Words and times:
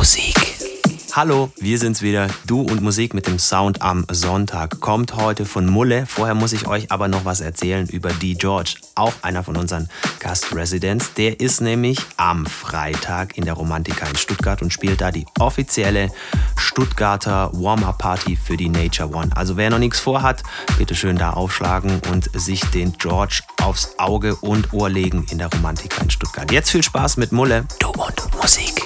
Musik. 0.00 0.56
Hallo, 1.12 1.52
wir 1.58 1.78
sind's 1.78 2.00
wieder. 2.00 2.28
Du 2.46 2.62
und 2.62 2.80
Musik 2.80 3.12
mit 3.12 3.26
dem 3.26 3.38
Sound 3.38 3.82
am 3.82 4.06
Sonntag 4.10 4.80
kommt 4.80 5.14
heute 5.14 5.44
von 5.44 5.66
Mulle. 5.66 6.06
Vorher 6.06 6.34
muss 6.34 6.54
ich 6.54 6.66
euch 6.66 6.90
aber 6.90 7.06
noch 7.06 7.26
was 7.26 7.42
erzählen 7.42 7.86
über 7.86 8.08
D. 8.08 8.32
George, 8.32 8.76
auch 8.94 9.12
einer 9.20 9.44
von 9.44 9.58
unseren 9.58 9.90
Gastresidents. 10.18 11.12
Der 11.18 11.38
ist 11.38 11.60
nämlich 11.60 11.98
am 12.16 12.46
Freitag 12.46 13.36
in 13.36 13.44
der 13.44 13.52
Romantika 13.52 14.06
in 14.06 14.16
Stuttgart 14.16 14.62
und 14.62 14.72
spielt 14.72 15.02
da 15.02 15.12
die 15.12 15.26
offizielle 15.38 16.10
Stuttgarter 16.56 17.50
Warm-Up-Party 17.52 18.38
für 18.42 18.56
die 18.56 18.70
Nature 18.70 19.14
One. 19.14 19.28
Also 19.36 19.58
wer 19.58 19.68
noch 19.68 19.78
nichts 19.78 20.00
vorhat, 20.00 20.42
bitte 20.78 20.94
schön 20.94 21.18
da 21.18 21.34
aufschlagen 21.34 22.00
und 22.10 22.30
sich 22.32 22.64
den 22.70 22.94
George 22.94 23.42
aufs 23.60 23.98
Auge 23.98 24.34
und 24.36 24.72
Ohr 24.72 24.88
legen 24.88 25.26
in 25.30 25.36
der 25.36 25.48
Romantika 25.48 26.00
in 26.00 26.08
Stuttgart. 26.08 26.50
Jetzt 26.50 26.70
viel 26.70 26.82
Spaß 26.82 27.18
mit 27.18 27.32
Mulle. 27.32 27.66
Du 27.80 27.88
und 27.90 28.34
Musik. 28.40 28.80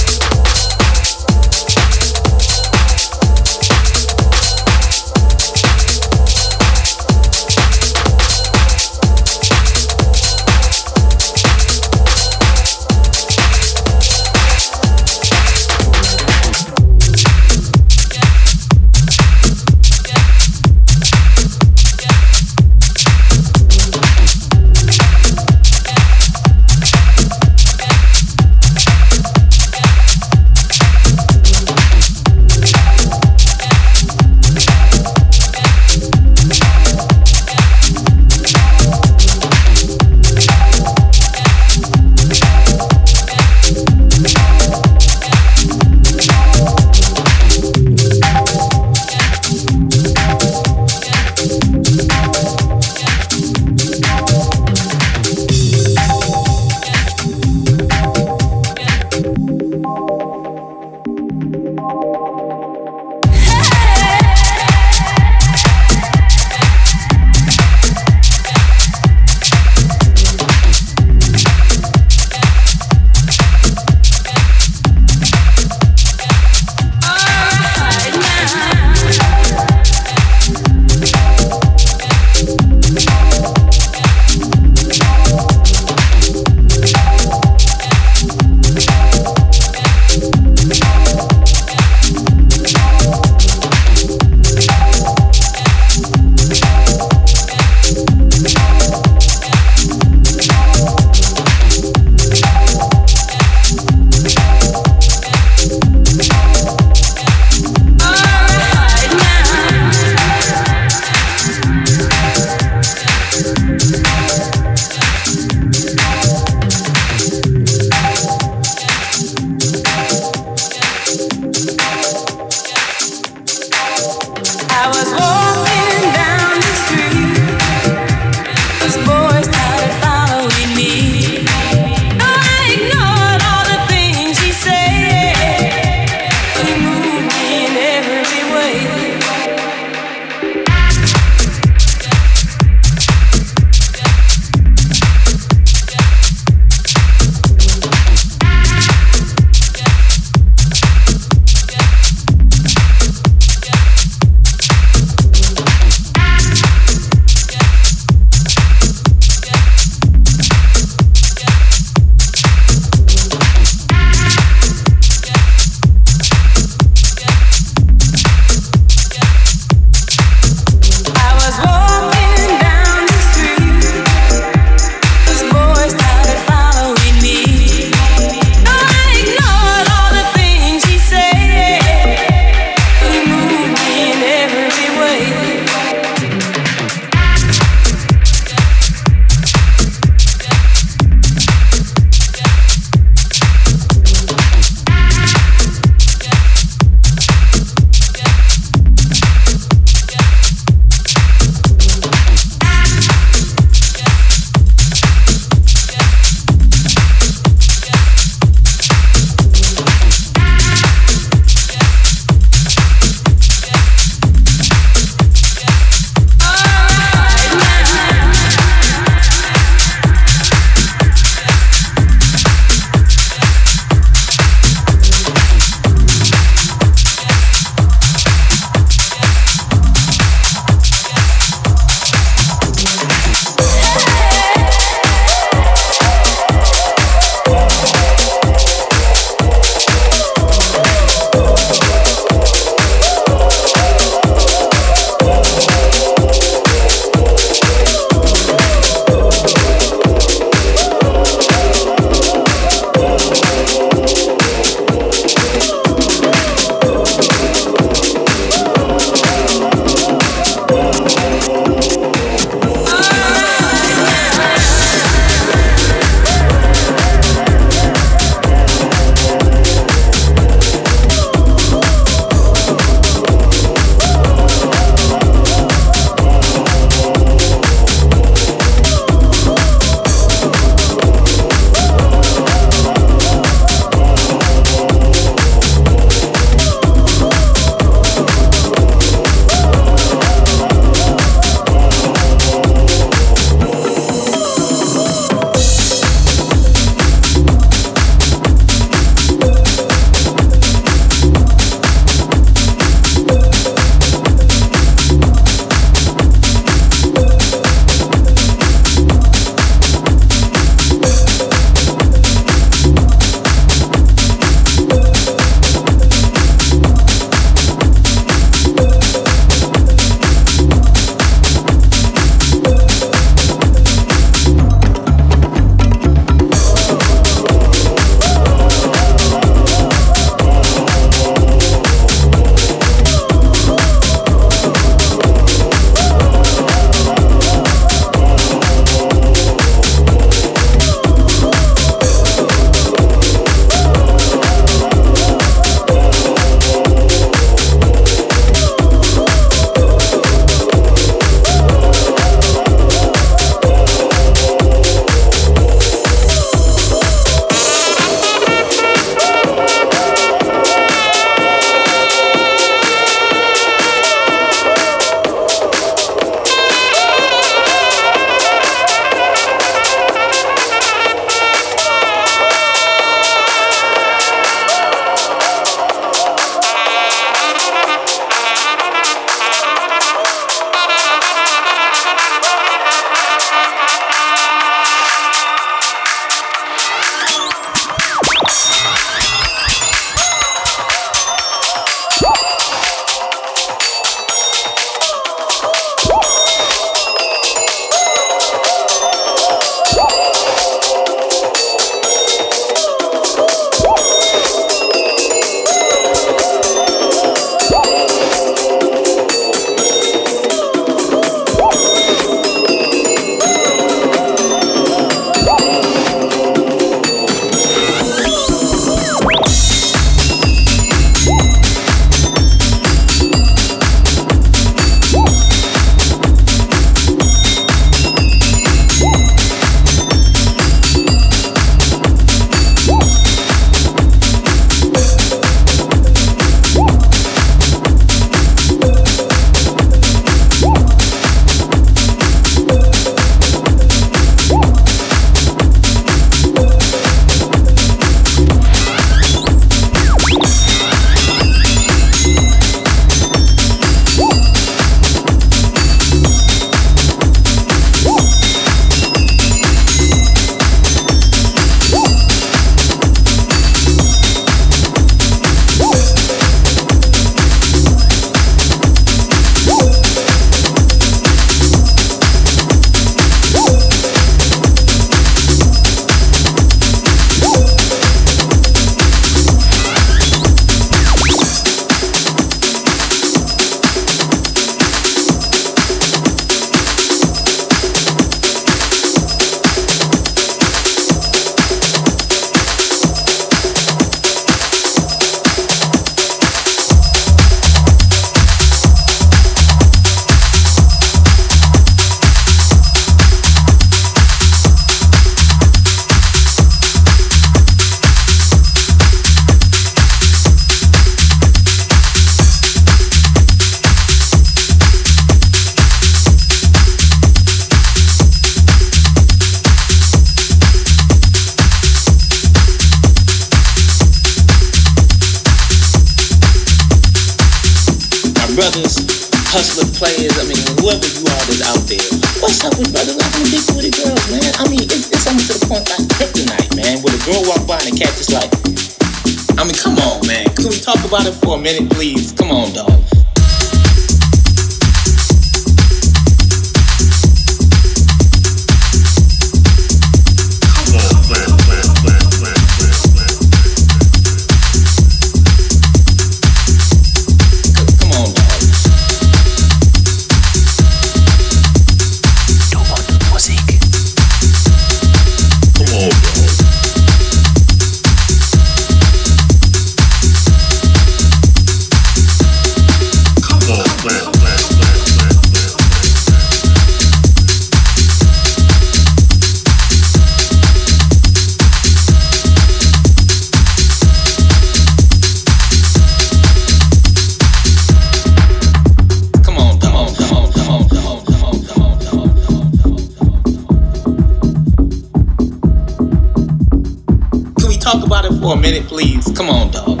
Minute, 598.64 598.88
please? 598.88 599.28
Come 599.36 599.50
on, 599.52 599.70
dog. 599.70 600.00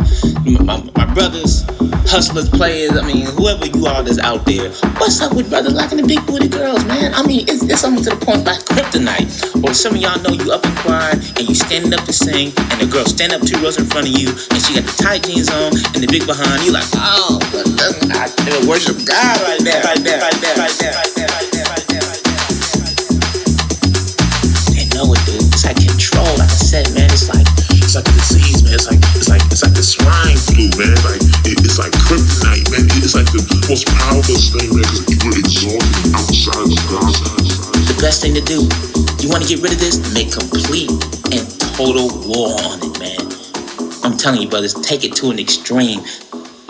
My, 0.64 0.80
my, 0.96 1.04
brothers, 1.12 1.68
hustlers, 2.08 2.48
players, 2.48 2.96
I 2.96 3.04
mean, 3.04 3.26
whoever 3.36 3.66
you 3.66 3.84
are 3.84 4.02
that's 4.02 4.18
out 4.18 4.46
there, 4.46 4.70
what's 4.96 5.20
up 5.20 5.36
with 5.36 5.50
brothers 5.50 5.74
liking 5.74 6.00
the 6.00 6.06
big 6.08 6.24
booty 6.24 6.48
girls, 6.48 6.82
man? 6.86 7.12
I 7.12 7.26
mean, 7.26 7.44
it's, 7.46 7.62
it's 7.62 7.84
almost 7.84 8.08
to 8.08 8.16
the 8.16 8.24
point 8.24 8.44
like 8.48 8.64
kryptonite. 8.64 9.28
Or 9.62 9.74
some 9.74 9.94
of 9.94 10.00
y'all 10.00 10.16
know 10.22 10.32
you 10.32 10.50
up 10.50 10.64
and 10.64 10.76
choir 10.78 11.12
and 11.12 11.44
you 11.44 11.54
standing 11.54 11.92
up 11.92 12.04
to 12.08 12.12
sing, 12.12 12.56
and 12.56 12.80
the 12.80 12.88
girl 12.88 13.04
stand 13.04 13.32
up 13.34 13.42
two 13.42 13.60
rows 13.60 13.76
in 13.76 13.84
front 13.84 14.08
of 14.08 14.16
you, 14.16 14.32
and 14.32 14.58
she 14.64 14.80
got 14.80 14.88
the 14.88 14.96
tight 14.96 15.28
jeans 15.28 15.52
on 15.52 15.76
and 15.92 16.00
the 16.00 16.08
big 16.08 16.24
behind. 16.24 16.64
You 16.64 16.72
like, 16.72 16.88
oh, 16.96 17.36
I 18.16 18.32
worship 18.64 18.96
God 19.04 19.36
right 19.44 19.60
there, 19.60 19.82
right 19.84 20.00
there, 20.00 20.20
right 20.24 20.40
there, 20.40 20.56
right 20.56 20.76
there, 20.80 20.92
right 20.96 21.12
there, 21.12 21.13
It's 29.54 29.62
like 29.62 29.78
the 29.78 29.86
swine 29.86 30.34
flu, 30.50 30.66
man. 30.74 30.98
Like 31.06 31.22
it, 31.46 31.62
it's 31.62 31.78
like 31.78 31.94
kryptonite, 31.94 32.66
man. 32.74 32.90
It, 32.90 33.06
it's 33.06 33.14
like 33.14 33.30
the 33.30 33.38
most 33.70 33.86
powerful 33.86 34.34
thing, 34.50 34.66
man. 34.74 34.82
Because 34.82 35.22
we're 35.22 35.38
exhausted 35.38 36.10
outside 36.10 36.74
of 36.74 36.82
God. 36.90 37.14
The 37.86 37.94
best 38.02 38.26
thing 38.26 38.34
to 38.34 38.42
do, 38.42 38.66
you 39.22 39.30
want 39.30 39.46
to 39.46 39.48
get 39.48 39.62
rid 39.62 39.70
of 39.70 39.78
this, 39.78 40.02
make 40.10 40.34
complete 40.34 40.90
and 41.30 41.46
total 41.78 42.10
war 42.26 42.58
on 42.66 42.82
it, 42.82 42.98
man. 42.98 43.22
I'm 44.02 44.18
telling 44.18 44.42
you, 44.42 44.50
brothers, 44.50 44.74
take 44.74 45.06
it 45.06 45.14
to 45.22 45.30
an 45.30 45.38
extreme. 45.38 46.02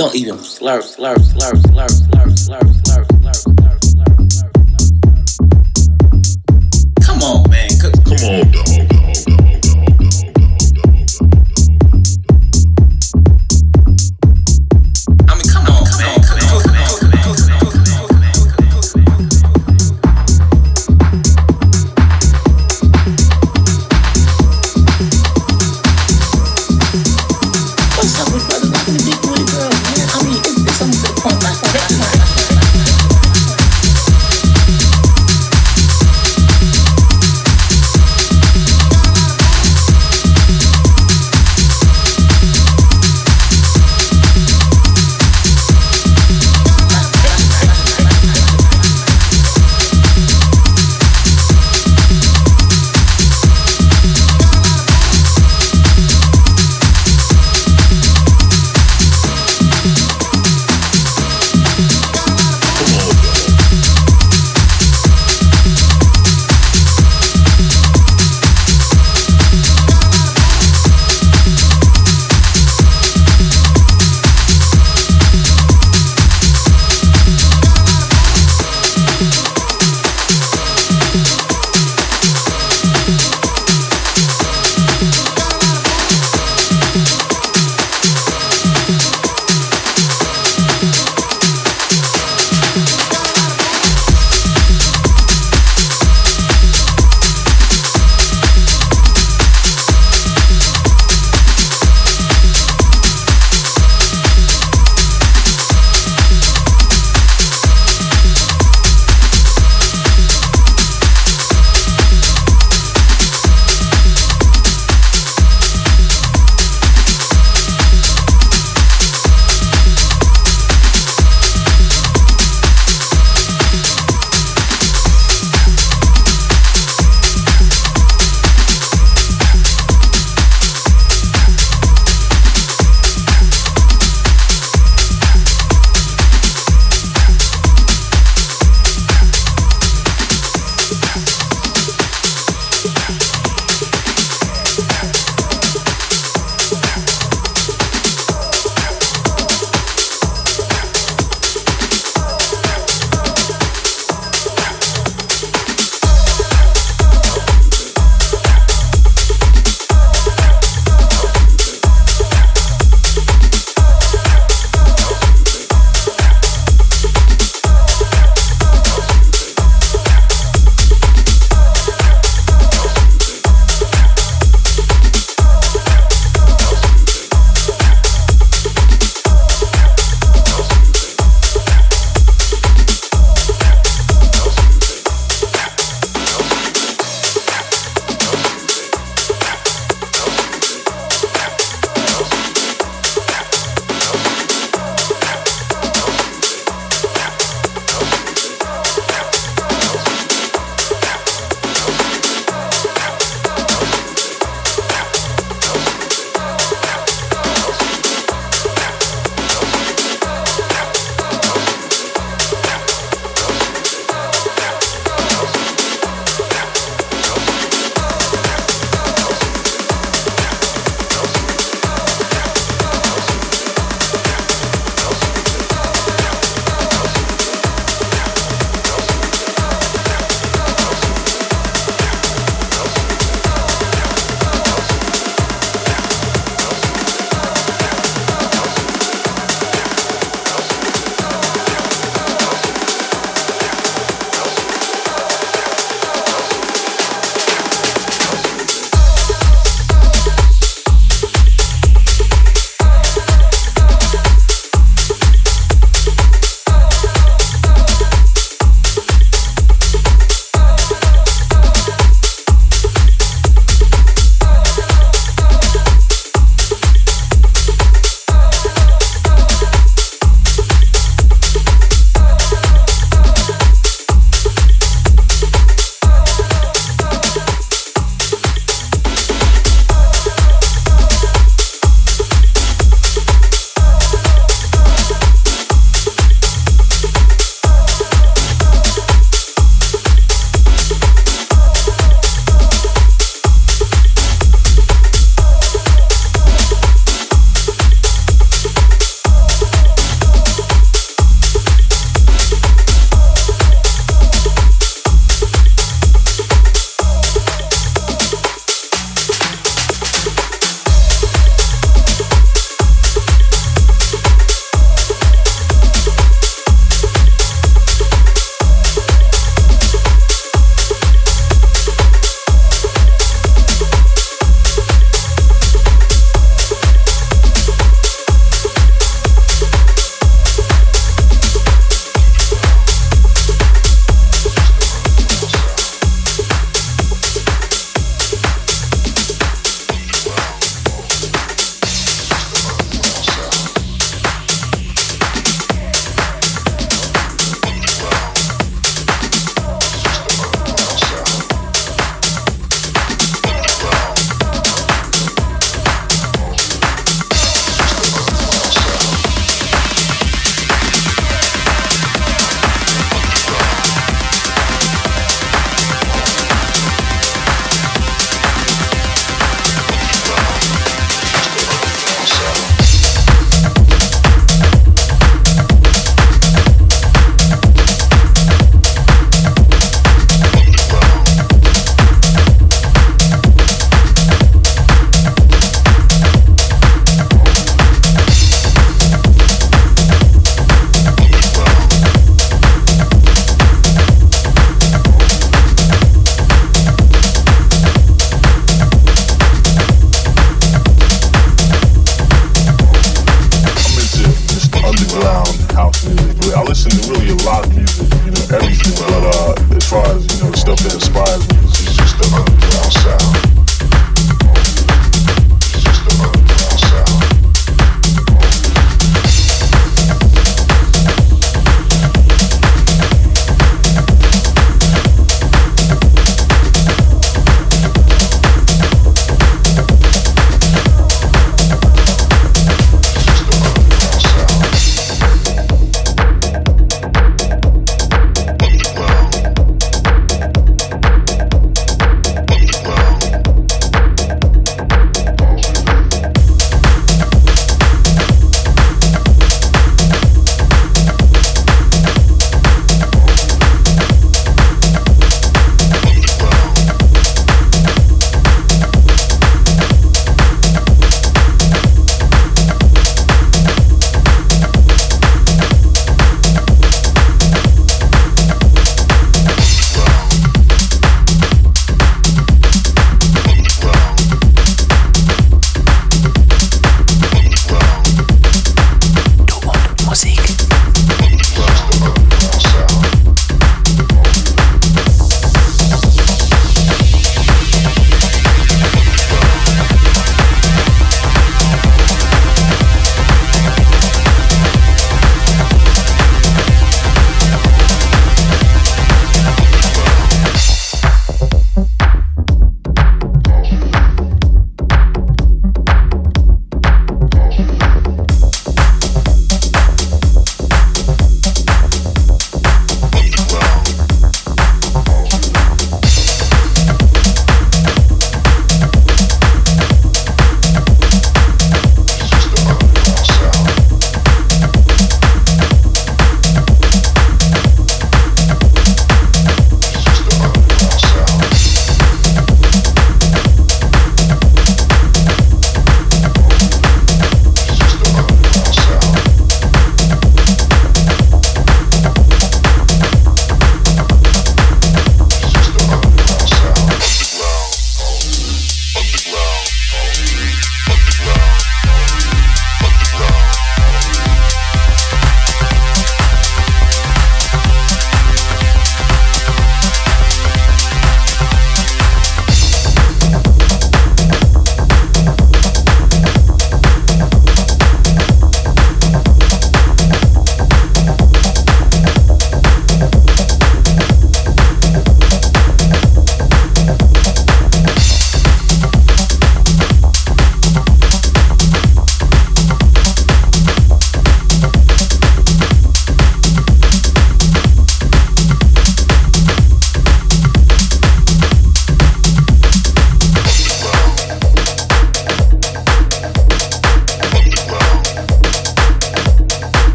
Don't 0.00 0.16
even 0.16 0.40
slurp, 0.40 0.80
slurp, 0.80 1.20
slurp, 1.20 1.60
slurp, 1.60 1.92
slurp, 1.92 2.32
slurp, 2.32 2.64
slurp, 2.80 3.04
slurp. 3.12 3.44
Come 7.04 7.20
on, 7.20 7.44
man. 7.52 7.68
Come 7.76 8.24
on, 8.24 8.48
dog. 8.48 8.69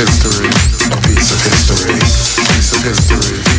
History, 0.00 0.48
a 0.48 0.96
piece 1.02 1.30
of 1.30 1.40
history, 1.44 1.92
history, 1.92 1.92
piece 2.00 2.72
of 2.72 2.82
history, 2.82 3.49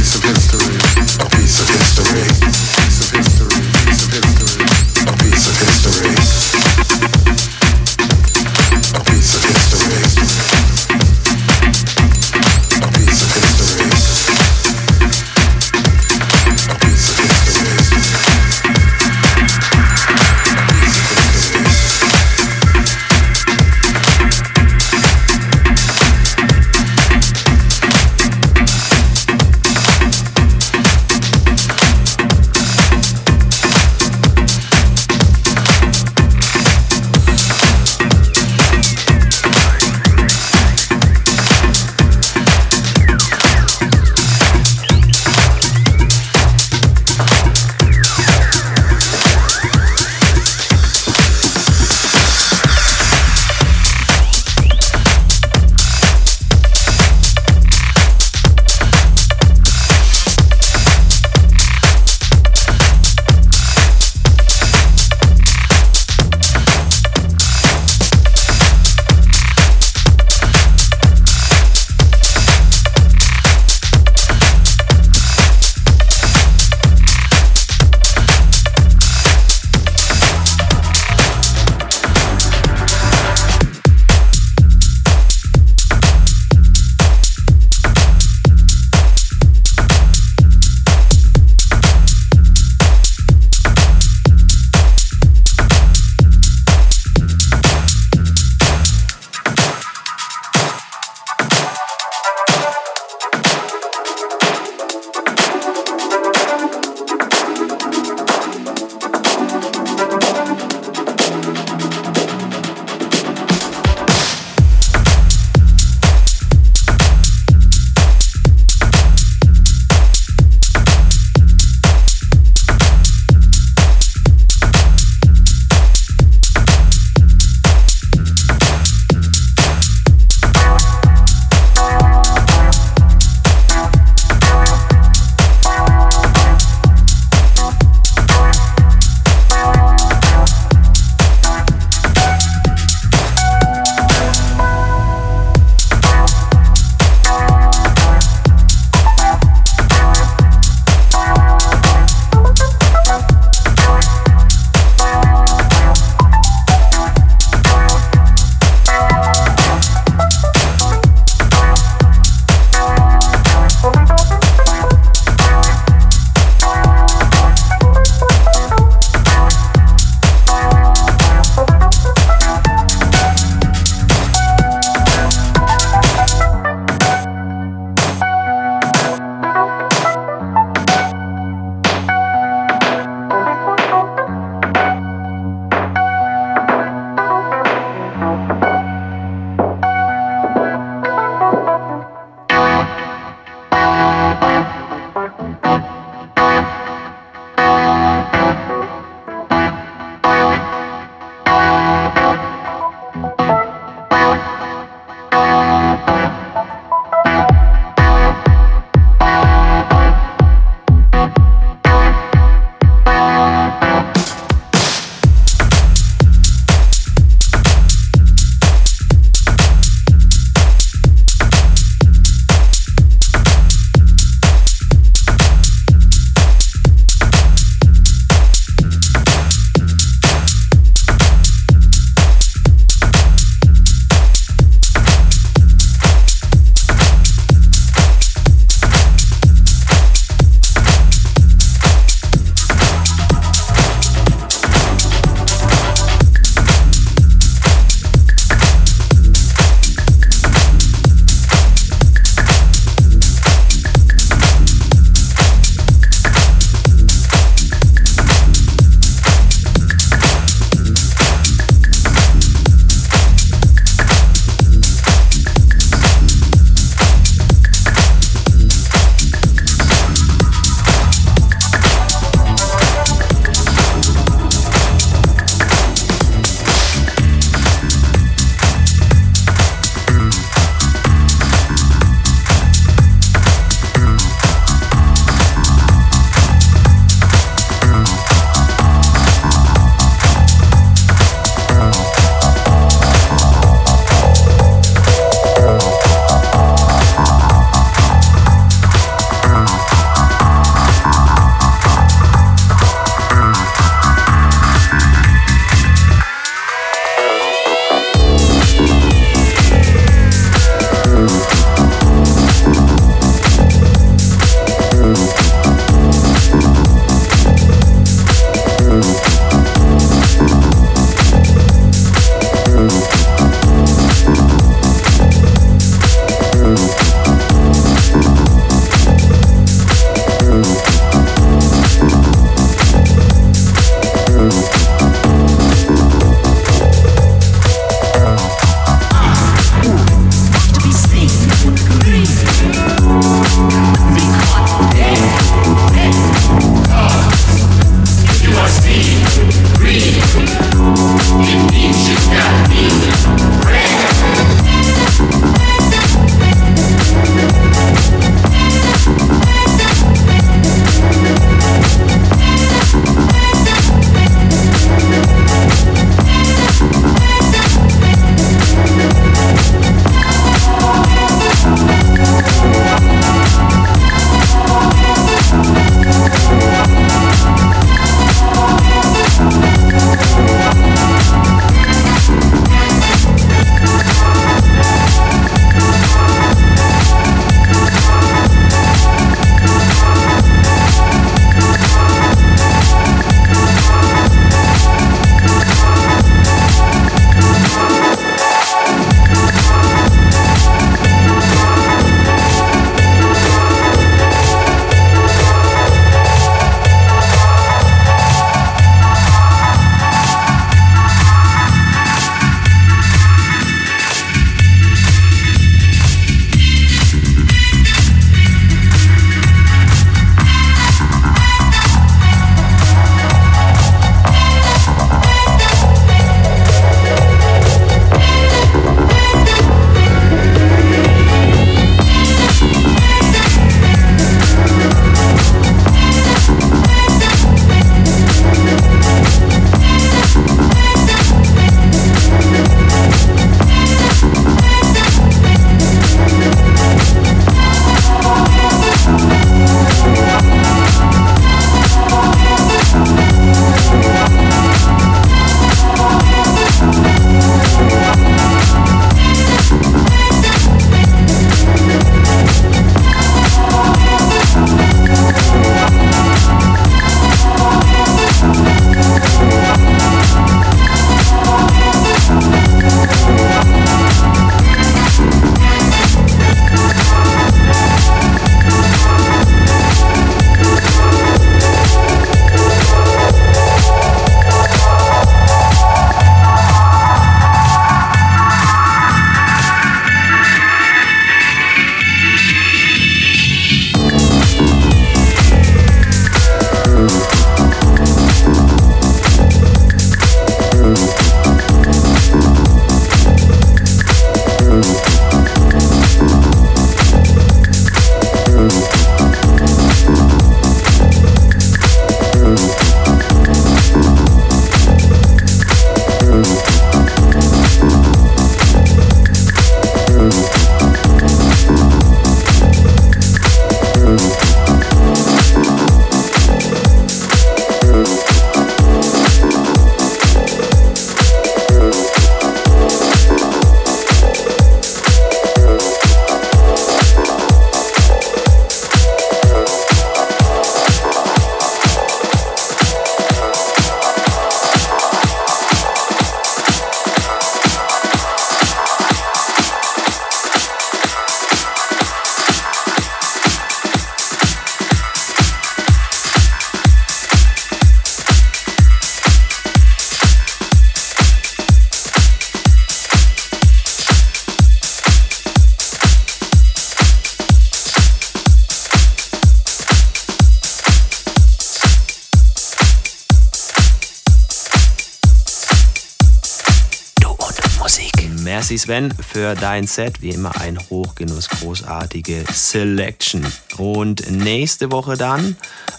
Sven 578.82 579.14
für 579.14 579.54
dein 579.54 579.86
Set. 579.86 580.24
Wie 580.24 580.32
immer 580.32 580.60
ein 580.60 580.80
Hochgenuss, 580.90 581.50
großartige 581.50 582.46
Selection. 582.52 583.46
Und 583.78 584.32
nächste 584.32 584.92
Woche 584.92 585.18
dann 585.18 585.56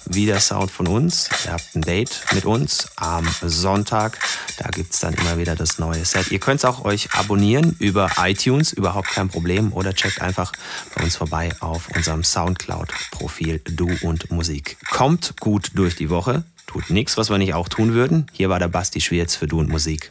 wieder 0.07 0.41
Sound 0.41 0.73
von 0.73 0.89
uns. 0.89 1.31
Ihr 1.45 1.53
habt 1.53 1.77
ein 1.77 1.83
Date 1.83 2.25
mit 2.33 2.45
uns 2.45 2.89
am 2.97 3.25
Sonntag. 3.41 4.19
Da 4.59 4.69
gibt 4.71 4.95
es 4.95 4.99
dann 4.99 5.15
immer 5.15 5.39
wieder 5.39 5.55
das 5.55 5.79
neue 5.79 6.05
Set. 6.05 6.33
Ihr 6.33 6.41
könnt 6.41 6.59
es 6.59 6.65
auch 6.65 6.85
euch 6.85 7.15
abonnieren 7.15 7.77
über 7.79 8.11
iTunes, 8.19 8.73
überhaupt 8.73 9.11
kein 9.11 9.29
Problem. 9.29 9.73
Oder 9.73 9.95
checkt 9.95 10.21
einfach 10.21 10.51
bei 10.97 11.05
uns 11.05 11.15
vorbei 11.15 11.51
auf 11.61 11.89
unserem 11.95 12.25
Soundcloud-Profil 12.25 13.61
Du 13.65 13.91
und 14.01 14.33
Musik. 14.33 14.77
Kommt 14.91 15.39
gut 15.39 15.71
durch 15.75 15.95
die 15.95 16.11
Woche. 16.11 16.43
Tut 16.67 16.91
nichts, 16.91 17.17
was 17.17 17.31
wir 17.31 17.39
nicht 17.39 17.55
auch 17.55 17.69
tun 17.69 17.95
würden. 17.95 18.27
Hier 18.33 18.49
war 18.49 18.59
der 18.59 18.67
Basti 18.67 19.01
Schwierz 19.01 19.37
für 19.37 19.47
Du 19.47 19.61
und 19.61 19.69
Musik. 19.69 20.11